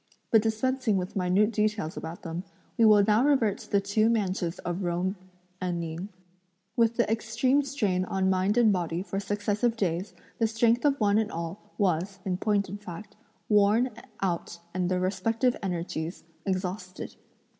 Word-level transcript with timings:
But 0.31 0.41
dispensing 0.41 0.97
with 0.97 1.15
minute 1.15 1.51
details 1.51 1.95
about 1.95 2.23
them, 2.23 2.43
we 2.75 2.85
will 2.85 3.03
now 3.05 3.23
revert 3.23 3.59
to 3.59 3.71
the 3.71 3.79
two 3.79 4.09
mansions 4.09 4.57
of 4.57 4.81
Jung 4.81 5.13
and 5.61 5.79
Ning. 5.79 6.09
With 6.75 6.95
the 6.97 7.07
extreme 7.07 7.61
strain 7.61 8.05
on 8.05 8.27
mind 8.27 8.57
and 8.57 8.73
body 8.73 9.03
for 9.03 9.19
successive 9.19 9.77
days, 9.77 10.15
the 10.39 10.47
strength 10.47 10.85
of 10.85 10.99
one 10.99 11.19
and 11.19 11.31
all 11.31 11.59
was, 11.77 12.17
in 12.25 12.37
point 12.37 12.67
of 12.67 12.81
fact, 12.81 13.15
worn 13.47 13.91
out 14.21 14.57
and 14.73 14.89
their 14.89 14.99
respective 14.99 15.55
energies 15.61 16.23
exhausted. 16.47 17.15